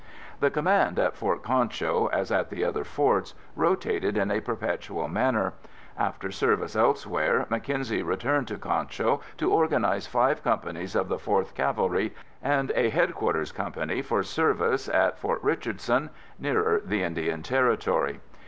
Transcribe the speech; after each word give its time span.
The 0.39 0.49
command 0.49 0.97
at 0.97 1.15
Fort 1.15 1.43
Concho, 1.43 2.07
as 2.07 2.31
at 2.31 2.49
the 2.49 2.65
other 2.65 2.83
forts, 2.83 3.35
rotated 3.55 4.17
in 4.17 4.31
a 4.31 4.39
perpetual 4.41 5.07
manner. 5.07 5.53
After 5.95 6.31
service 6.31 6.75
elsewhere, 6.75 7.45
Mackenzie 7.51 8.01
returned 8.01 8.47
to 8.47 8.57
Concho 8.57 9.21
to 9.37 9.51
organize 9.53 10.07
five 10.07 10.43
companies 10.43 10.95
of 10.95 11.07
the 11.07 11.17
4th 11.17 11.53
Cavalry 11.53 12.15
and 12.41 12.71
a 12.73 12.89
headquarters 12.89 13.51
company 13.51 14.01
for 14.01 14.23
service 14.23 14.89
at 14.89 15.19
Fort 15.19 15.43
Richardson, 15.43 16.09
nearer 16.39 16.81
the 16.83 17.03
Indian 17.03 17.43
Territory. 17.43 18.21